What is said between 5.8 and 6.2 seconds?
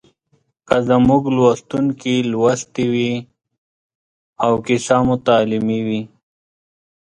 وي